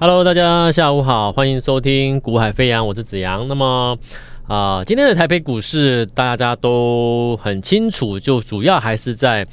[0.00, 3.48] Hello，大家下午好，欢迎收听股海飞扬，我是子阳。
[3.48, 3.98] 那么
[4.46, 9.44] 啊、今天的台北股市大家都很清楚，就主要还是在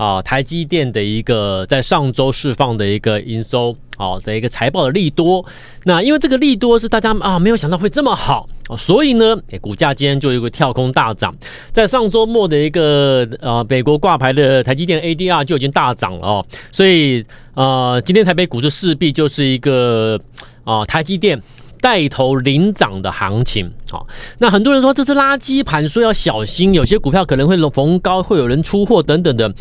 [0.00, 5.44] 啊、台积电的一个在上周释放的一个营收好、的一个财报的利多。
[5.84, 8.48] 那因为这个利多是大家啊没有想到会这么好。
[8.78, 11.34] 所以呢，股价今天就有一个跳空大涨，
[11.70, 20.18] 在上周末的一个呃美国挂牌的台积电 ADR 就已经大涨了哦，所以呃今天台北股市势必就是一个
[20.64, 21.42] 啊、台积电
[21.82, 23.70] 带头领涨的行情。
[23.90, 24.06] 好，
[24.38, 29.52] 那很多人说这是垃圾盘，说要小心，有些股票可能会逢高会有人出货等等的。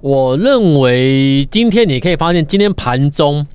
[0.00, 3.46] 我认为今天你可以发现，今天盘中。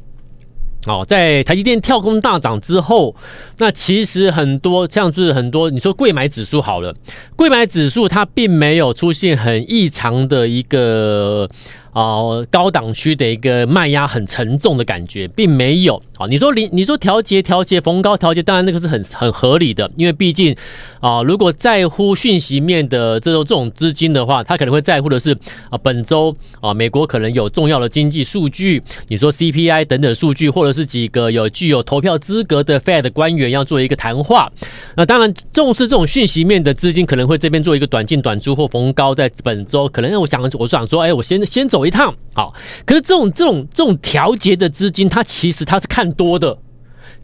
[0.88, 3.16] 哦，在台积电跳空大涨之后，
[3.58, 6.94] 那其实很多像是很多你说柜买指数好了，
[7.36, 11.50] 柜买指数它并没有出现很异常的一个。
[11.96, 16.28] 哦，高档区的一个卖压很沉重的感觉，并没有啊。
[16.28, 20.54] 你说你你说调节调节逢高调节，当然那个是很很合理的，因为毕竟
[21.00, 25.32] 啊，如果在乎讯息面的这种这种资金的话，他可能会在乎的是
[25.70, 34.52] 啊，本周啊，美国可能有重要的经济数据，你说 CPI 等等数据，或者是几个有具有投票资格的 Fed 官员要做一个谈话。
[34.98, 41.85] 那当然重视这种讯息面的资金，可能会这边做一个短进短出或逢高，在本周可能我想我想说，哎，我先先走。
[41.86, 42.54] 一趟好，
[42.86, 46.58] 可是这种这种这种调节的资金，它其实它是看多的，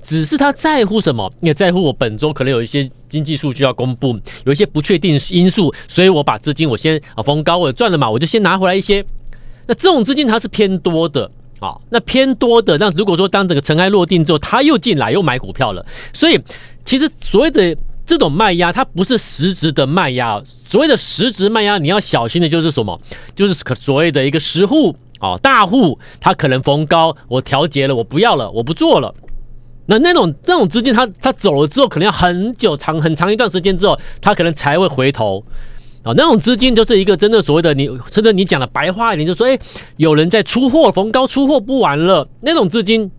[0.01, 1.31] 只是它在乎什么？
[1.41, 9.05] 也在乎我本周可能有一些经济数据要公布，有一些不确定因素，所以我把资金我先啊逢高我赚了嘛，我就先拿回来一些。
[9.67, 16.39] 那这种资金它是偏多的啊，那偏多的，那如果说当这个尘埃落定之后，他又进来又买股票了，所以
[16.85, 17.77] 其实所谓的。
[18.11, 20.43] 这种卖压，它不是实质的卖压。
[20.45, 22.99] 所谓的实质卖压，你要小心的就是什么？
[23.33, 29.15] 就是所谓的一个实户啊，大户，它可能逢高，我调节了，我不要了，我不做了。
[29.85, 35.41] 那那种那种资金，它它走了之后，可能要很久长很长一段时间之后，它可能才会回头
[36.03, 36.11] 啊。
[36.17, 39.57] 那种资金就是一个真的所谓的你，甚至你讲的白话一点，就说，哎，
[39.95, 43.09] 有人在出货，逢高出货不完了，那种资金。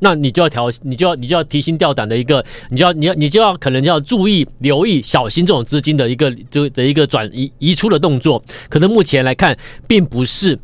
[0.00, 8.42] 那你就要调，你就要你就要提心吊胆的一个，你就要你要你就要可能就要注意、留意、小心这种资金的一个就的一个转移移出的动作。
[8.68, 10.58] 可能目前来看，并不是，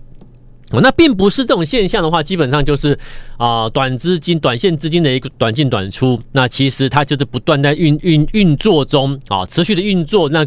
[0.70, 2.98] 那并不是这种现象的话，基本上就是
[3.36, 6.18] 啊、短资金、短线资金的一个短进短出。
[6.32, 10.28] 那其实它就是不断在运运运作中啊，持续的运作。
[10.28, 10.46] 那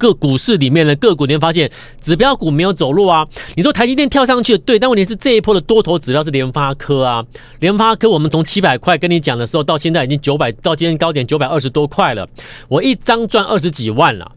[0.00, 3.28] 个股市里面的个股，你会发现指标股没有走弱啊。
[3.54, 7.22] 你说台积电跳上去，对，但问题是这一波的多头指标是联发科啊。
[7.60, 12.26] 联发科我们从七百块跟你讲的时候，到现在已经九百，到今天高点九百二十多块了。
[12.68, 14.32] 我一张赚二十几万了，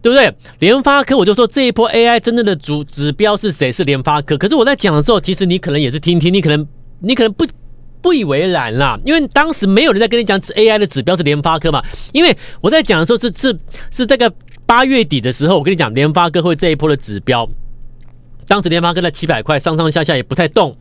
[0.00, 0.32] 对不对？
[0.60, 3.72] 联发科我就说这一波 AI 真正的主指标是谁？
[3.72, 4.38] 是联发科。
[4.38, 6.66] 可是我在讲的时候，其实你可能也是听听，你可能
[7.00, 7.44] 你可能不。
[8.00, 11.82] 不以为然啦，因为当时没有人在跟你讲 AI 的指标是联发科嘛。
[12.12, 13.58] 因为我在讲的时候是是
[13.90, 14.32] 是这个
[14.64, 17.48] 八月底的时候，我跟你讲联发科会这一波的指标，
[18.46, 20.76] 当时联发科在七百块上上下下也不太动。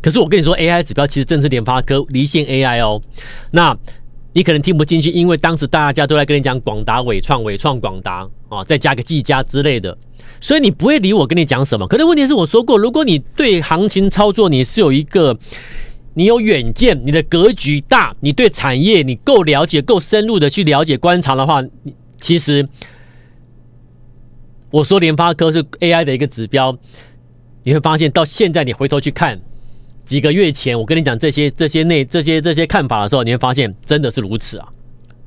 [0.00, 3.00] 可是我跟你说 AI 指标其实正是联发科离线 AI 哦。
[3.50, 3.76] 那
[4.32, 9.96] 你可能听不进去，因为当时大家都在跟你讲广达、伟创、伟创、广达啊，再加个技嘉之类的，
[10.40, 11.86] 所以你不会理我跟你讲什么。
[11.88, 15.36] 可是问题是我说过，如果你对行情操作你是有一个。
[16.12, 21.64] 你有远见，你的格局大，你对产业你够了解，够深入的去了解观察的话，
[22.20, 22.68] 其实
[24.70, 26.76] 我说联发科是 AI 的一个指标，
[27.62, 29.40] 你会发现到现在你回头去看
[30.04, 34.68] 几个月前我跟你讲这些这些内这些这些看法的时候，你会发现真的是如此啊，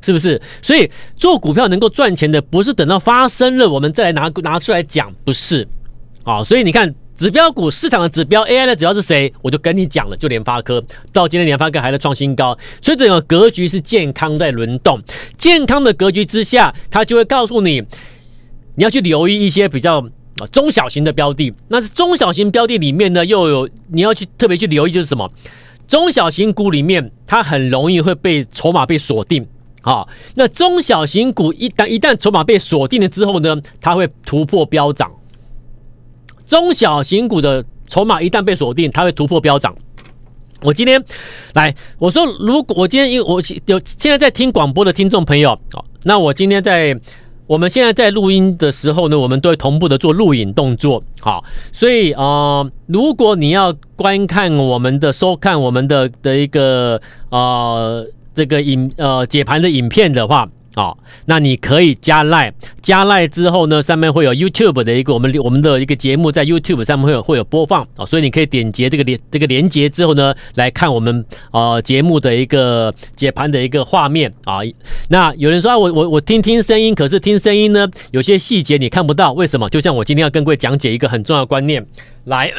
[0.01, 0.39] 是不是？
[0.61, 5.65] 所以做股票能够赚钱的，不是等到发生了我们再来拿拿出来讲，不是
[6.25, 6.94] 啊，所以你看。
[7.16, 9.31] 指标股市场的指标 AI 的指标是谁？
[9.41, 10.84] 我就跟你讲了，就联发科。
[11.12, 15.00] 到今天联发科还在创新高，所以整个格局是健康在轮动。
[15.38, 17.81] 健康的格局之下，它就会告诉你，
[18.75, 20.03] 你要去留意一些比较
[20.51, 21.53] 中小型的标的。
[21.68, 25.31] 那是中小型标的里面呢，又有你要去特别去留意，就是什么？
[25.88, 29.45] 中小型股里面，它很容易会被筹码被锁定
[29.81, 30.07] 啊。
[30.33, 35.12] 那中小型股一旦一旦筹码被锁定了之后呢，它会突破飙涨。
[36.53, 39.73] 中小型股的筹码一旦被锁定，它会突破飙涨。
[40.61, 41.03] 我今天
[41.55, 45.59] 来，我说，如果我今天因为我有现在在听广播的听众朋友，
[46.03, 46.95] 那我今天在
[47.47, 58.05] 我们现在在录音的时候呢，我们都会同步的做录影动作，好，所以、呃，如果你要观看我们的收看我们的的一个呃
[58.35, 60.47] 这个影呃解盘的影片的话。
[60.75, 74.60] 哦，那你可以加赖，加赖之后呢，上面会有 YouTube 的一个我们我们的一个节目在 YouTube 上面会有会有播放啊，所以你可以点击这个连这个连接之后呢，来看我们呃节目的一个解盘的一个画面啊。
[75.10, 79.70] 那有人说啊，我我我听听声音，可是听声音呢，有些细节你看不到，为什么？
[79.70, 81.86] 就像我今天要跟各位讲解一个很重要的观念，
[82.25, 82.52] 来，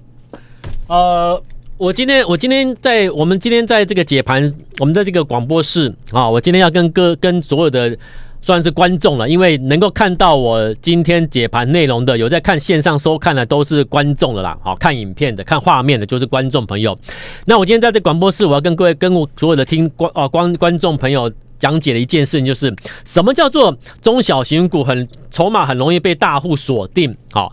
[0.88, 1.42] 呃。
[1.82, 4.40] 我今天，我今天在我们今天在这个解盘，
[4.78, 7.98] 我们在这个广播室啊，我今天要跟各跟所有的
[8.40, 16.96] 算是观众了，因为能够看到我今天解盘内容的，有在看线上收看的都是观众了啦，好，看影片的、看画面的，就是观众朋友。
[17.46, 22.72] 那我今天在这广播室，我要跟各位、跟我所有的听观啊观观众朋友讲解的一件事情，就是
[23.04, 27.12] 什么叫做中小型股很筹码很容易被大户锁定？
[27.32, 27.52] 好，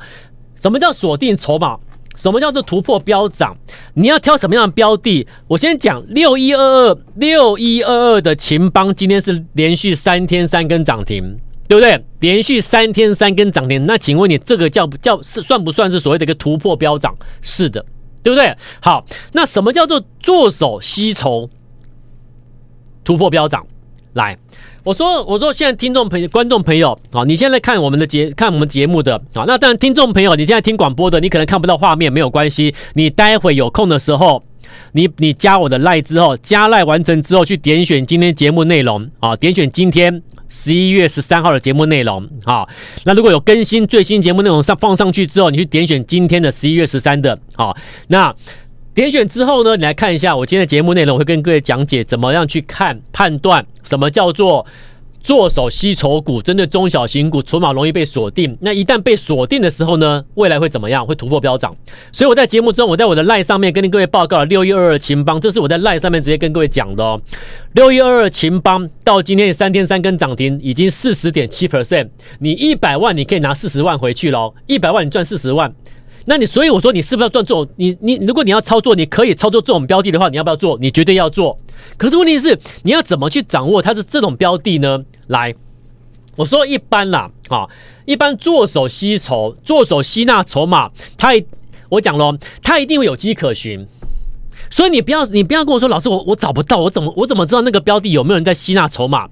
[0.53, 1.79] 什么叫锁定筹码？
[2.19, 3.57] 什么叫做突破飙涨？
[3.93, 5.25] 你要挑什么样的标的？
[5.47, 11.39] 我先讲六一二二六一二二的秦邦，今天是连续三天三根涨停，
[11.69, 12.03] 对不对？
[12.19, 17.15] 连续三天三根涨停，那请问你这个叫叫是算不算是所谓的一个突破飙涨？
[17.41, 17.85] 是的，
[18.21, 18.53] 对不对？
[18.81, 21.49] 好，那什么叫做做手吸筹
[23.05, 23.65] 突破飙涨？
[24.11, 24.37] 来。
[24.89, 34.41] 我说，我说，现在听众朋友、观众朋友，啊，你现在看我们的节、看我们节目的，啊，那当然，听众朋友，你现在听广播的，你可能看不到画面，没有关系，你待会有空的时候，
[34.93, 42.67] 你你加我的赖之后，加赖完成之后，去点选今天节目内容，啊，点选今天十一月十三号的节目内容，啊，
[43.03, 47.75] 那如果有更新最新节目内容上放上去之后，你去点选今天的十一月十三的，啊，
[48.07, 48.33] 那。
[48.95, 54.65] 点选之后呢，你来看一下我今天的节目内容，会跟各位讲解怎么样去看判断什么叫做
[55.21, 58.57] 做手吸筹股，针对中小型股筹码容易被锁定。
[58.61, 61.05] 那一旦被锁定的时候呢，未来会怎么样？
[61.05, 61.75] 会突破飙涨。
[62.11, 67.21] 所以我在节目中，我在我的 LINE 上面跟各位报告了六一二二秦邦，这是我在 LINE 上面直接跟各位讲的哦。
[67.73, 72.09] 六一二二秦邦到今天三天三根涨停，已经四十点七 percent。
[72.39, 75.73] 你一百万你可以拿四十万回去喽，一百万你赚四十万。
[76.25, 77.67] 那你所以我说你是不是要赚这种？
[77.77, 80.77] 你你如果你要操作，你可以操作这种标的的话，你要不要做？
[80.79, 81.57] 你绝对要做。
[81.97, 85.03] 可是问题是你要怎么去掌握它是这种标的呢？
[85.27, 85.55] 来，
[86.35, 87.67] 我说一般啦，啊，
[88.05, 91.29] 一般做手吸筹，做手吸纳筹码，它
[91.89, 93.87] 我讲喽，它一定会有迹可循。
[94.69, 99.27] 所以你不要你不要跟我说，老师我我找不到，我怎么我怎么知道那个标的有没有人在吸纳筹码？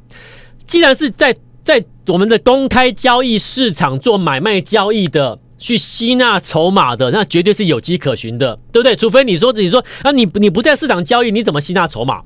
[0.65, 5.37] 既然是在在我们的公开交易市场做买卖交易的。
[5.59, 8.95] 去吸纳筹码的，那绝对是有迹可循的，对不对？
[8.95, 12.21] 除非你说自己说啊，你你不在市场交易，你怎么吸纳筹码，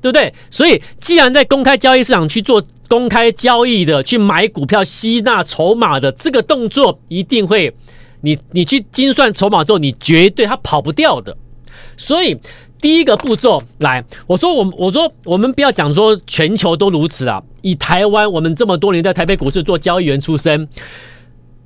[0.00, 0.32] 对不对？
[0.50, 7.72] 所以，既然在公开交易市场去做公开交易的，去买股票吸纳筹码的这个动作，一定会，
[8.22, 11.36] 你你去精算筹码之后，你绝对它跑不掉的。
[11.96, 12.36] 所以，
[12.80, 20.68] 第一个步骤来，我说我我说我们不要讲说全球都如此啊，以台湾我们这么多年在台北股市做交易员出身。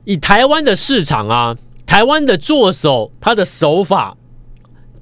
[0.06, 4.16] 以台湾的市场啊，台湾的做手，他的手法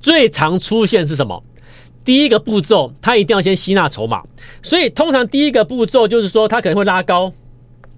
[0.01, 1.45] 最常出现是什么？
[2.06, 4.23] 第一个步骤，他一定要先吸纳筹码，
[4.62, 7.35] 所以通常第一个步骤就是说，他可能会拉高，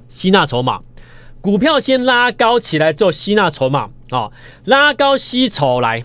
[0.09, 0.81] 吸纳筹码，
[1.41, 4.33] 股票先拉高起来之后吸纳筹码啊，
[4.65, 6.03] 拉高吸筹来，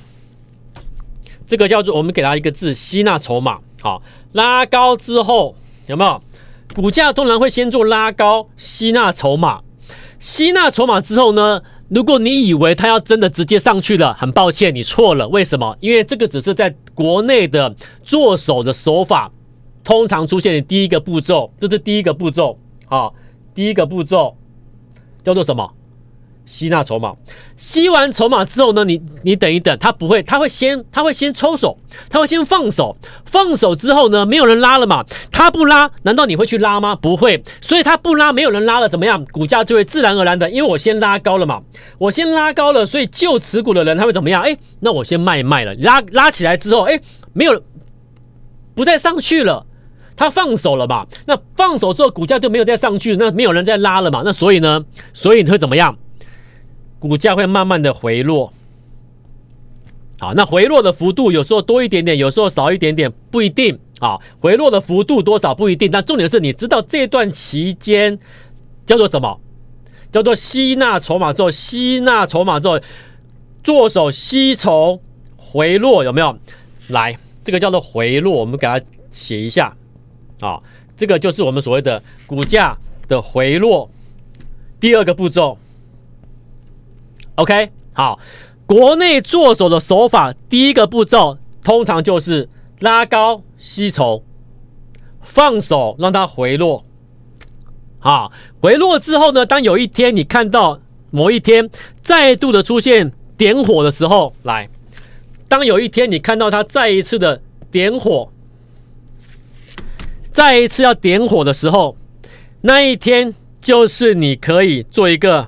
[1.47, 4.03] 这个叫做我们给他一个字，吸纳筹码，好，
[4.33, 5.55] 拉高之后
[5.87, 6.21] 有没有？
[6.75, 9.61] 股价通常会先做拉高，吸纳筹码。
[10.21, 15.27] 吸纳筹码之后呢，如果你以为它要真的直接上去了，很抱歉，你错了。
[15.27, 15.75] 为什么？
[15.79, 19.31] 因为这个只是在国内的做手的手法，
[19.83, 22.55] 通常出现的第一个步骤，这是第一个步骤
[22.87, 23.09] 啊，
[23.55, 24.37] 第一个步骤
[25.23, 25.67] 叫做什么？
[26.51, 27.13] 吸纳筹码，
[27.55, 31.77] 吸完筹码之后呢，你你等一等，他不会，他会先他会先抽手，
[32.09, 32.93] 他会先放手，
[33.25, 36.93] 放手之后呢，没有人拉了嘛，他不拉，难道你会去拉吗？
[36.93, 39.23] 不会，所以他不拉，没有人拉了，怎么样？
[39.31, 41.61] 股价就会自然而然的，因为我先拉高了嘛，
[41.97, 44.43] 我先拉高了，所以旧持股的人他会怎么样？
[44.43, 46.99] 哎，那我先卖卖了，拉拉起来之后，哎，
[47.31, 47.63] 没有，
[48.75, 49.65] 不再上去了，
[50.17, 55.97] 他放手了吧，那放手之后股价就没有再上去，那没有人再拉了嘛，那所以呢，所以你会怎么样？
[57.01, 58.53] 股价会慢慢的回落，
[60.19, 64.19] 好，那回落的幅度有时候多一点点，有时候少一点点，不一定啊。
[64.39, 68.19] 回落的幅度多少不一定，但重点是你知道这段期间
[68.85, 69.39] 叫做什么？
[70.11, 72.79] 叫做吸纳筹码之后，吸纳筹码之后，
[73.63, 75.01] 做手吸筹
[75.35, 76.37] 回落有没有？
[76.89, 78.79] 来，这个叫做回落，我们给它
[79.09, 79.75] 写一下
[80.39, 80.61] 啊。
[80.95, 82.77] 这个就是我们所谓的股价
[83.07, 83.89] 的回落，
[84.79, 85.57] 第二个步骤。
[87.41, 88.19] OK，好，
[88.67, 94.21] 国内做手的手法，第一个步骤通常就是拉高吸筹，
[95.23, 96.83] 放手让它回落。
[97.99, 98.31] 啊，
[98.61, 100.79] 回落之后呢，当有一天你看到
[101.09, 101.67] 某一天
[101.99, 104.69] 再度的出现点火的时候，来，
[105.47, 108.31] 当有一天你看到它再一次的点火，
[110.31, 111.97] 再一次要点火的时候，
[112.61, 115.47] 那一天就是你可以做一个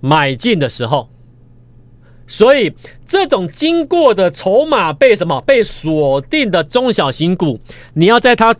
[0.00, 1.08] 买进的时候。
[2.26, 2.72] 所以，
[3.04, 7.58] 这种经过的筹码被什么被锁定的中小型股，
[7.94, 8.54] 你要在它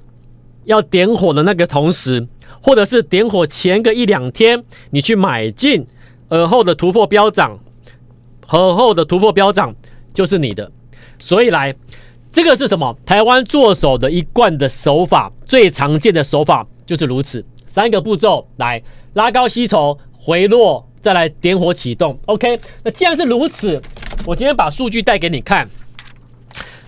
[0.65, 2.27] 要点火的那个同时，
[2.61, 5.87] 或者是点火前个一两天，你去买进，
[6.29, 7.61] 而后的突破飙涨，
[8.49, 9.73] 而后的突破飙涨
[10.13, 10.73] 就是你的。
[11.21, 11.73] 所以来，
[12.29, 12.99] 这个是什么？
[13.07, 18.83] 台湾做手的一贯的手法，最常见的手法就是如此，三个步骤来
[19.15, 20.87] 拉高吸筹，回落。
[21.01, 22.61] 再来点火启动，OK。
[22.85, 23.81] 那既然是如此，
[24.27, 25.67] 我今天把数据带给你看。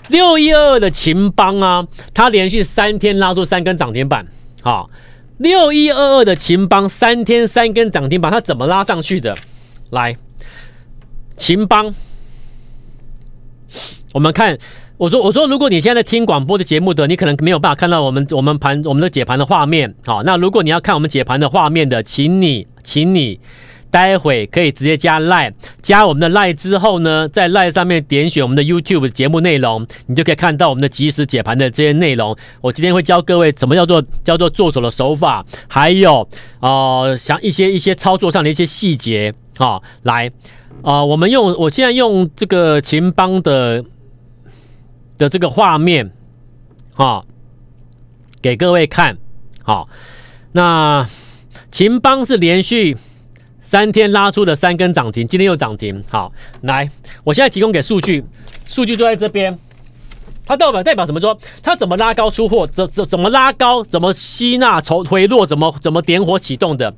[0.08, 4.26] 六一二二的勤邦啊，它连续三天拉出三根涨停板。
[4.60, 4.90] 好，
[5.38, 9.34] 六一二二的勤邦三天三根涨停板，它怎么拉上去的？
[9.88, 10.14] 来，
[11.38, 11.94] 勤邦，
[14.12, 14.58] 我们看，
[15.02, 19.92] 我说我说，如果你现在在听广播的节目的，你可能没有办法看到我们我们盘我们的解盘的画面。
[20.06, 23.40] 好，那如果你要看我们解盘的画面的，请你，请你。
[23.90, 32.36] 待会可以直接加 Line，加我们的 Line 之后呢，在 Line 上面点选我们的 YouTube 节目内容，你就可以看到我们的即时解盘的这些内容。
[32.60, 36.28] 我今天会教各位怎么叫做叫做做手的手法，还有
[36.60, 39.82] 呃，像一些一些操作上的一些细节啊、哦。
[40.04, 40.30] 来
[40.82, 43.84] 啊、我们用我现在用这个勤邦的
[45.18, 46.12] 的这个画面
[46.94, 47.24] 啊、哦，
[48.40, 49.16] 给各位看。
[49.62, 49.88] 好、
[50.52, 51.08] 那
[51.70, 52.96] 秦邦是连续。
[53.64, 56.04] 三天拉出的三根涨停，今天又涨停。
[56.10, 56.90] 好，来，
[57.24, 58.22] 我现在提供给数据，
[58.66, 59.58] 数据都在这边。
[60.44, 61.38] 它代表代表什么说？
[61.62, 62.66] 它怎么拉高出货？
[62.66, 63.82] 怎怎怎么拉高？
[63.84, 65.46] 怎么吸纳筹回落？
[65.46, 66.92] 怎么怎么点火启动的？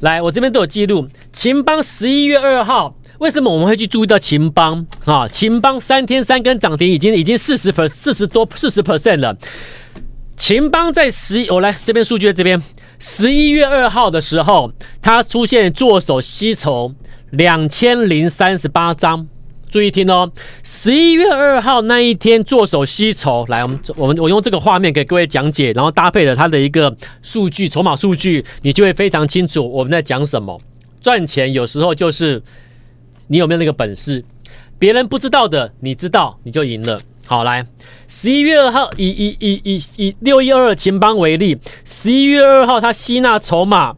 [0.00, 1.08] 来，我这边都有记录。
[1.32, 4.86] 秦邦十一月二号，为什么我们会去注意到秦邦？
[5.04, 9.36] 啊，秦邦三天三根涨停，已经已经四十 per 四十多四十 percent 了。
[10.36, 12.62] 秦邦在十，我来这边数据在这边。
[12.98, 16.94] 十一月二号的时候，它出现做手吸筹
[17.30, 19.26] 两千零三十八张，
[19.76, 20.32] 注意听哦。
[20.62, 30.58] 十一月二号那一天做手吸筹，来，我们我们我用这个画面给各位讲解，然后搭配了它的一个数据筹码数据，你就会非常清楚我们在讲什么。
[31.02, 32.42] 赚钱有时候就是
[33.26, 34.24] 你有没有那个本事，
[34.78, 36.98] 别人不知道的，你知道你就赢了。
[37.26, 37.66] 好，来，
[38.08, 43.94] 十一月二号，以以以以以六一二二勤邦为例，十一月二号它吸纳筹码，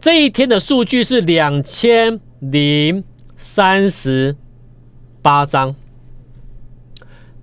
[0.00, 3.04] 这一天的数据是两千零
[3.36, 4.34] 三十
[5.22, 5.74] 八张，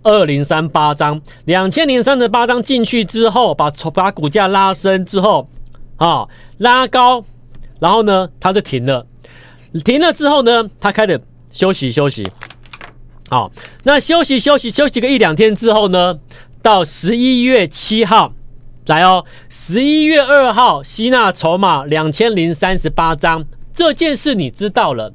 [0.04, 5.50] 二零三八张，两千零三十八张进去之后，把筹把股价拉升之后，
[5.98, 6.28] 啊，
[6.58, 7.24] 拉高，
[7.80, 9.06] 然后呢，它就停了，
[9.84, 12.32] 停了之后呢，它开始休息休息。
[13.30, 13.52] 好，
[13.84, 16.20] 那休息休息休息个一两天之后呢，
[16.62, 18.34] 到十一月七号
[18.86, 25.12] 来哦，十一月二号吸纳筹码两千零三十八张，这件事你知道了。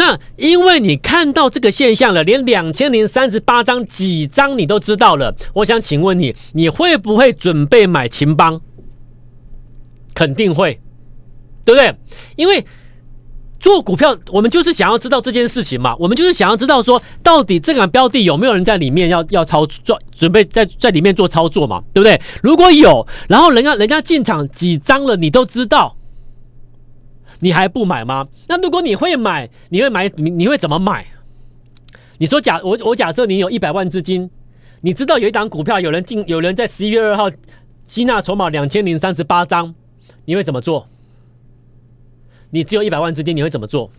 [0.00, 5.36] 那因为你看到这个现象了，连两千零三十八张几张你都知道了。
[5.52, 8.62] 我想请问你，你会不会准备买秦邦？
[10.14, 10.80] 肯定会，
[11.66, 11.94] 对不对？
[12.36, 12.64] 因为。
[13.62, 15.94] 做股票，我们就是想要知道这件事情嘛。
[15.98, 22.18] 我们就是想要知道说，到底这个标的有没有人在里面要要操作，准备在在里面做操作嘛，对不对？
[22.42, 25.94] 如果有，然后人家人家进场几张了，你都知道，
[27.40, 28.28] 你还不买吗？
[28.48, 31.04] 那如果你会买，你会买你你会怎么买？
[32.18, 34.30] 你说假我我假设你有一百万资金，
[34.82, 37.30] 你知道有一档股票有人进有人在十一月二号
[37.84, 39.74] 吸纳筹码两千零三十八张，
[40.26, 40.86] 你会怎么做？
[42.50, 43.90] 你只有一百万资金，你会怎么做？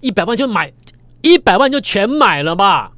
[0.00, 0.72] 一百万就买，
[1.22, 2.93] 一百万就全买了吧，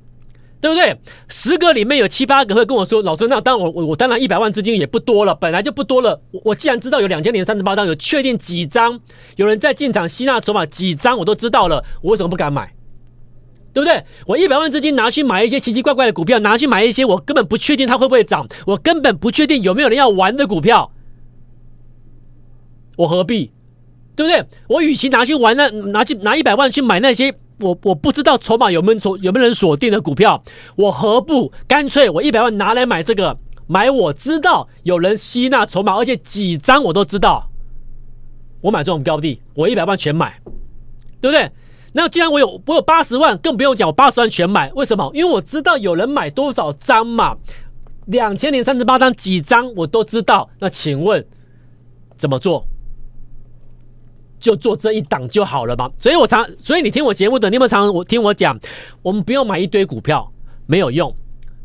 [0.58, 0.98] 对不对？
[1.28, 6.20] 十个里面有七八个会跟我说：“老师，那当我我我当然一百万资金也不多了，本来就不多了。
[6.32, 8.98] 我我既然知道有两千零三十八张，有确定几张
[9.36, 12.72] 有人在进场吸纳筹码几张我都知道了，我为什么不敢买？
[13.72, 14.02] 对不对？
[14.26, 20.90] 我一百万资金拿去买一些奇奇怪怪的股票，拿去买一些我根本不确定它会不会涨，我根本不确定有没有人要玩的股票，
[22.96, 23.52] 我何必？”
[24.16, 24.46] 对不对？
[24.68, 30.42] 我与其拿去玩那，拿去拿一百万去买那些我我不知道筹码有没有锁有没有人锁定的股票，
[30.76, 37.48] 我何不干脆我一百万拿来买这个，买我知道有人吸纳筹码，而且几张我都知道，
[38.60, 40.40] 我买这种标的，我一百万全买，
[41.20, 41.50] 对不对？
[41.92, 45.10] 那既然我有我有八十万，更不用讲，我八十万全买，为什么？
[45.14, 47.38] 因为我知道有人买多少张嘛，
[48.04, 50.50] 两千零三十八张几张我都知道。
[50.58, 51.26] 那请问
[52.18, 52.66] 怎么做？
[54.46, 55.90] 就做这一档就好了嘛。
[55.98, 58.56] 所以我常，所以你听我节目的，你有没有常我听我讲？
[59.02, 60.32] 我们不用买一堆股票，
[60.66, 61.12] 没有用。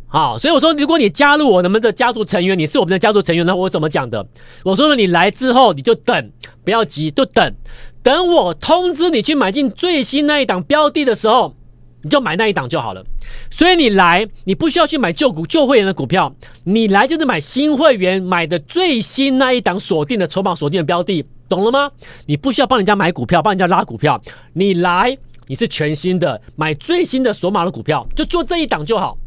[0.08, 4.26] 好，所以我说，如果你加入我们的家族成员，你是我们的家族成员，那我怎么讲的？
[4.64, 6.32] 我说呢，你来之后你就等，
[6.66, 7.54] 不要急，就等，
[8.02, 11.56] 等我通知你去买进最新那一档标的的时候，
[12.02, 13.06] 你就买那一档就好了。
[13.50, 16.36] 所以你来，你不需要去买旧股、旧会员的股票，
[16.66, 21.92] 你来就是买新会员买的最新那一档锁定的筹码锁定的标的，懂了吗？
[22.28, 24.22] 你不需要帮人家买股票，帮人家拉股票，
[24.54, 25.18] 你来
[25.48, 29.18] 你是全新的，买最新的索马的股票，就做这一档就好。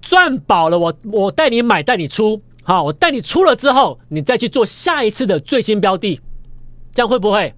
[0.00, 6.20] 赚饱了，我我带你买，带你出，好，我带你出了之后，你再去做下一次的最新标的，
[6.94, 7.52] 这样会不会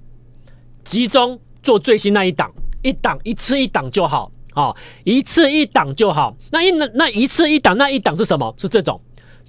[0.84, 2.50] 集中做最新那一档？
[2.82, 6.34] 一档一次一档就好，好，一次一档就好。
[6.50, 8.52] 那一那那一次一档那一档是什么？
[8.58, 8.99] 是这种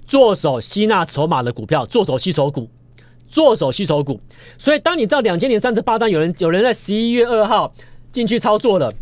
[0.06, 2.70] 做手吸纳筹码的股票，做手吸筹股，
[3.34, 4.20] 做手吸筹股。
[4.56, 7.74] 所以当你知道两千零三十八单有人有人在十一月二号
[8.12, 8.92] 进去操作了。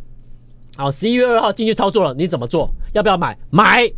[0.75, 2.71] 好，十一月二号进去操作了，你怎么做？
[2.95, 3.37] 要不要买？
[3.51, 3.93] 买。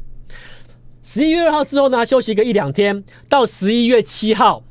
[1.04, 4.64] 十一月二号之后呢，休息个一两天，到十一月七号，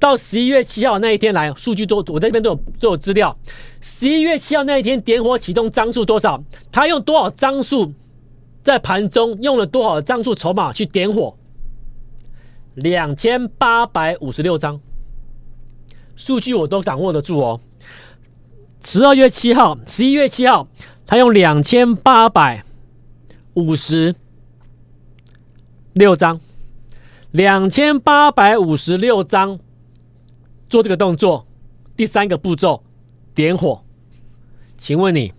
[0.00, 3.36] 到十一月七号那一天来，数据都我这边都有都有资料。
[3.82, 6.42] 十一月七号那一天点火启动张数多少？
[6.72, 7.92] 他用多少张数
[8.62, 11.36] 在盘中用了多少张数筹码去点火？
[12.74, 14.78] 两千八百五十六张，
[16.16, 17.60] 数据我都掌握得住哦。
[18.82, 20.66] 十二月七号，十一月七号。
[21.08, 22.64] 他用两千八百
[23.54, 24.16] 五十
[25.92, 26.40] 六张，
[27.30, 29.60] 两千八百五十六张
[30.68, 31.46] 做这个动作，
[31.96, 32.82] 第三个步骤
[33.36, 33.84] 点火。
[34.76, 35.32] 请问你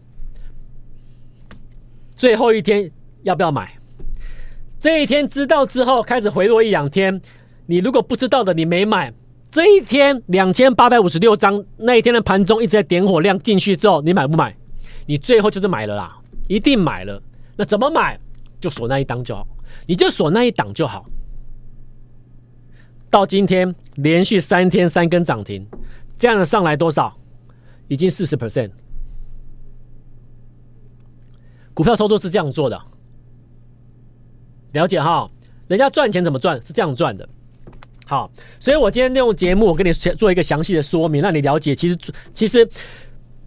[2.16, 2.90] 最后一天
[3.24, 3.78] 要不要买？
[4.80, 7.22] 这一天知道之后开始回落一两天，
[7.66, 9.14] 你如果不知道的你没买，
[9.58, 14.56] 这一天两千八百五十六张那一天的盘中一直在点火量进去之后，你买不买？
[15.08, 16.16] 你最后就是买了啦，
[16.48, 17.20] 一定买了。
[17.56, 18.20] 那怎么买？
[18.62, 19.48] 就锁那一档就好，
[19.88, 21.08] 你就锁那一档就好。
[23.10, 25.66] 到今天连续三天三根涨停，
[26.20, 27.18] 这样的上来多少？
[27.88, 28.70] 已经四十 percent。
[31.74, 32.80] 股票操作是这样做的，
[34.74, 35.28] 了解哈？
[35.68, 36.62] 人家赚钱怎么赚？
[36.62, 37.28] 是这样赚的。
[38.08, 41.76] 好，所以我今天用节目，我跟你做一个详细的说明，让你了解。
[41.76, 41.98] 其实，
[42.34, 42.68] 其实。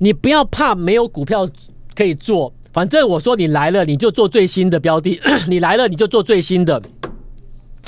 [0.03, 1.46] 你不要怕没有股票
[1.94, 5.20] 可以做，反正我说你来了，你就做最新的标的。
[5.46, 6.81] 你来了，你就做最新的，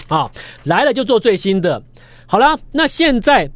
[0.08, 0.30] 啊，
[0.64, 1.82] 来了就做最新的。
[2.26, 3.50] 好了，那现在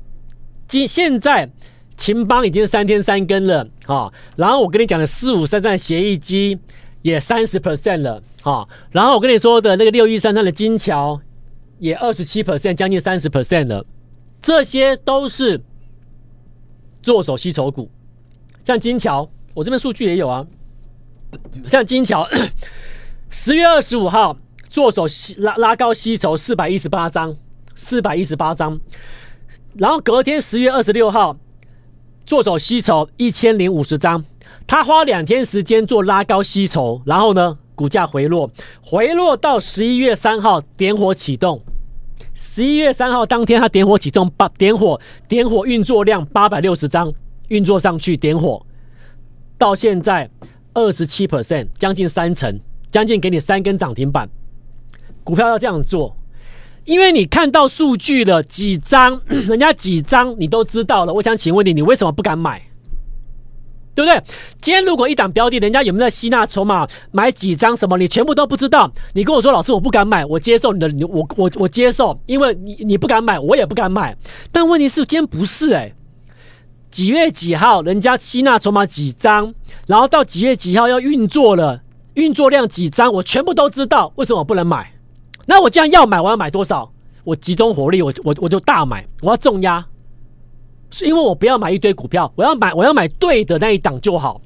[0.66, 1.50] 今现在
[1.98, 6.58] 秦邦已经三天三更了啊，然后我跟你讲的四五三三协议机
[7.02, 11.20] 也三十 percent 了啊，然后我跟你说的那个六一三三的金桥
[11.78, 13.84] 也二十七 percent，将近三十 percent 了，
[14.40, 15.62] 这些都是
[17.02, 17.90] 做手吸筹股。
[18.64, 20.46] 像金桥，我这边数据也有啊。
[21.66, 22.26] 像金桥，
[23.30, 25.06] 十月二十五号做手
[25.38, 27.36] 拉拉高吸筹四百一十八张，
[27.74, 28.80] 四百一十八张。
[29.74, 31.36] 然后隔天十月二十六号
[32.24, 34.24] 做手吸筹一千零五十张。
[34.66, 38.50] 他花两天时间做拉高吸筹，然后呢，股价回落，
[38.82, 41.62] 回落到十一月三号点火启动。
[42.34, 47.12] 十一月三号当天他点火启动，八点火点火运作量八百六十张。
[47.48, 48.66] 运作上去点火，
[49.56, 50.28] 到现在
[50.74, 52.58] 二十七 percent，将近三成，
[52.90, 54.28] 将近给你三根涨停板。
[55.22, 56.16] 股票要这样做，
[56.84, 61.14] 因为你看到数据了几张， 人家几张你都知道了。
[61.14, 62.60] 我想请问你，你为什么不敢买？
[63.96, 64.22] 对不对？
[64.60, 68.92] 今天如果一档标的，人家有没有在吸纳筹码，买几张什么，你全部都不知道。
[69.14, 74.14] 你跟我说，老师我不敢买，我接受你的，我我我接受，因为你你不敢买，我也不敢买。
[74.52, 75.94] 但问题是今天不是哎、欸。
[76.90, 79.54] 几月几号，人家吸纳筹码几张，
[79.86, 81.80] 然后到几月几号要运作了，
[82.14, 84.12] 运作量几张，我全部都知道。
[84.16, 84.92] 为什么我不能买？
[85.46, 86.90] 那我既然要买，我要买多少？
[87.24, 89.84] 我集中火力，我我我就大买，我要重压，
[90.96, 94.40] 是因为我不要买一堆股票，我要买我要买对的那一档就好。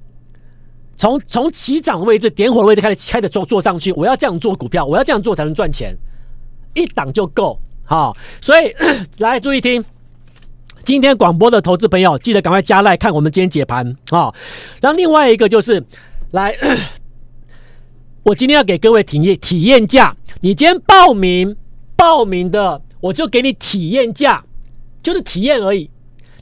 [0.96, 5.96] 从从起涨位置、点火位置开始开始做做上去，我要这样做股票，我要这样做才能赚钱，
[6.74, 8.16] 一档就够好。
[8.40, 8.74] 所以
[9.18, 9.84] 来注意听。
[10.82, 14.34] 今天广播的投资朋友，记得赶快加赖看我们今天解盘啊！
[14.80, 15.80] 然后另外一个就是，
[16.32, 16.56] 来，
[18.24, 20.16] 我今天要给各位体验体验价。
[20.40, 21.54] 你今天报名
[21.94, 24.42] 报名的，我就给你体验价，
[25.00, 25.88] 就是体验而已。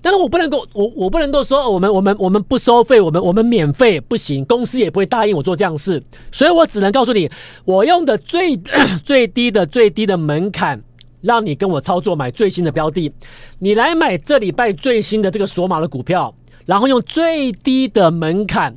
[0.01, 6.03] 但是我不能够，我我不能够说我们我们我们不收费，我们我们免费不行，公司也不会答应我做这样的事。
[6.33, 7.31] 所以我只能告诉你，
[7.65, 8.57] 我用的最
[9.05, 10.83] 最低的最低的门槛。
[11.21, 13.13] 让你跟我操作买最新的标的，
[13.59, 16.33] 你来买这礼拜最新的这个索马的股票，
[16.65, 18.73] 然后用最低的门槛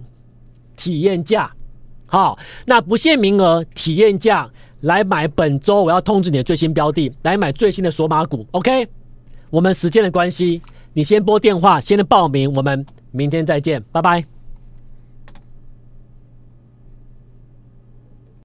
[0.76, 1.52] 体验价，
[2.08, 8.88] 好，那不限名额体验价来买本周我要通知你的最新标的，来买最新的索马股，OK？
[9.52, 10.60] 我们时间的关系，
[10.94, 14.41] 你先拨电话，先来报名，我们明天再见，拜拜。